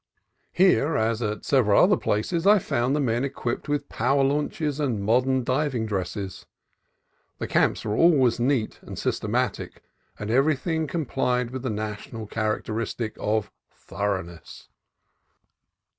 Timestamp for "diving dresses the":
5.43-7.45